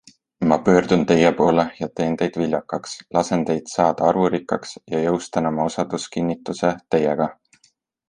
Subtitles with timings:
[0.51, 5.71] Ma pöördun teie poole ja teen teid viljakaks, lasen teid saada arvurikkaks ja jõustan oma
[5.73, 7.35] osaduskinnituse teiega.